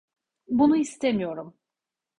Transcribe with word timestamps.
Bunu 0.47 0.77
istemiyorum. 0.77 1.57